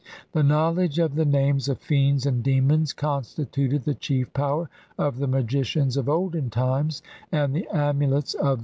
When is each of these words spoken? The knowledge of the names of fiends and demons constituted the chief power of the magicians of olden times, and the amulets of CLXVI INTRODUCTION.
The 0.31 0.41
knowledge 0.41 0.97
of 0.97 1.13
the 1.13 1.25
names 1.25 1.69
of 1.69 1.77
fiends 1.77 2.25
and 2.25 2.41
demons 2.43 2.91
constituted 2.91 3.83
the 3.83 3.93
chief 3.93 4.33
power 4.33 4.67
of 4.97 5.19
the 5.19 5.27
magicians 5.27 5.95
of 5.95 6.09
olden 6.09 6.49
times, 6.49 7.03
and 7.31 7.55
the 7.55 7.67
amulets 7.71 8.33
of 8.33 8.39
CLXVI 8.39 8.41
INTRODUCTION. 8.41 8.59